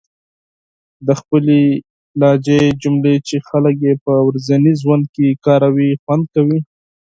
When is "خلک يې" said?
3.47-3.93